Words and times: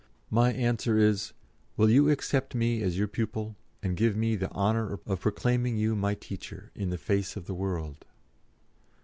"My 0.31 0.51
answer 0.51 0.97
is, 0.97 1.33
will 1.77 1.91
you 1.91 2.09
accept 2.09 2.55
me 2.55 2.81
as 2.81 2.97
your 2.97 3.07
pupil, 3.07 3.55
and 3.83 3.95
give 3.95 4.15
me 4.17 4.35
the 4.35 4.49
honour 4.49 4.97
of 5.05 5.19
proclaiming 5.19 5.77
you 5.77 5.95
my 5.95 6.15
teacher 6.15 6.71
in 6.73 6.89
the 6.89 6.97
face 6.97 7.35
of 7.35 7.45
the 7.45 7.53
world?" 7.53 8.03